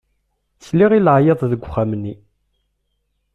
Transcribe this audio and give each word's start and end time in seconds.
Sliɣ 0.67 0.91
i 0.93 0.99
leɛyaḍ 1.01 1.39
deg 1.51 1.61
uxxam-nni. 1.65 2.13